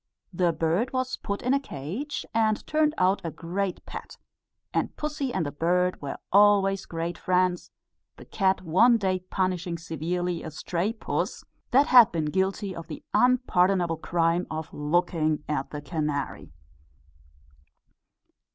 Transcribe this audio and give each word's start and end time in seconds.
The 0.33 0.51
bird 0.51 0.93
was 0.93 1.17
put 1.17 1.43
in 1.43 1.53
a 1.53 1.59
cage, 1.59 2.25
and 2.33 2.65
turned 2.65 2.95
out 2.97 3.21
a 3.23 3.29
great 3.29 3.85
pet; 3.85 4.17
and 4.73 4.97
pussy 4.97 5.31
and 5.31 5.45
the 5.45 5.51
bird 5.51 6.01
were 6.01 6.17
always 6.33 6.87
great 6.87 7.19
friends; 7.19 7.69
the 8.17 8.25
cat 8.25 8.63
one 8.63 8.97
day 8.97 9.19
punishing 9.19 9.77
severely 9.77 10.41
a 10.41 10.49
stray 10.49 10.91
puss 10.91 11.43
that 11.69 11.85
had 11.85 12.11
been 12.11 12.25
guilty 12.31 12.75
of 12.75 12.87
the 12.87 13.03
unpardonable 13.13 13.97
crime 13.97 14.47
of 14.49 14.73
looking 14.73 15.43
at 15.47 15.69
the 15.69 15.83
canary. 15.83 16.51